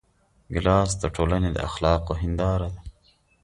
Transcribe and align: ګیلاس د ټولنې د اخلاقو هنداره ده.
ګیلاس 0.53 0.91
د 1.01 1.03
ټولنې 1.15 1.49
د 1.53 1.57
اخلاقو 1.67 2.13
هنداره 2.21 2.67
ده. 2.73 2.81